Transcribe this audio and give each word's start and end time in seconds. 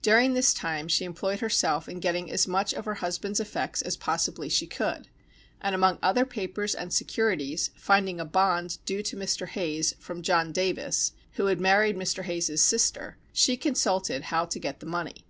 During 0.00 0.32
this 0.32 0.54
time 0.54 0.88
she 0.88 1.04
employed 1.04 1.40
herself 1.40 1.86
in 1.86 2.00
getting 2.00 2.30
as 2.32 2.48
much 2.48 2.72
of 2.72 2.86
her 2.86 2.94
husband's 3.04 3.40
effects 3.40 3.82
as 3.82 3.94
possibly 3.94 4.48
she 4.48 4.66
could, 4.66 5.06
and 5.60 5.74
amongst 5.74 6.02
other 6.02 6.24
papers 6.24 6.74
and 6.74 6.90
securities, 6.90 7.68
finding 7.76 8.18
a 8.18 8.24
bond 8.24 8.78
due 8.86 9.02
to 9.02 9.16
Mr. 9.18 9.46
Hayes 9.48 9.92
from 9.98 10.22
John 10.22 10.50
Davis, 10.50 11.12
who 11.32 11.44
had 11.44 11.60
married 11.60 11.96
Mr. 11.98 12.22
Hayes's 12.24 12.62
sister, 12.62 13.18
she 13.34 13.58
consulted 13.58 14.22
how 14.22 14.46
to 14.46 14.58
get 14.58 14.80
the 14.80 14.86
money. 14.86 15.26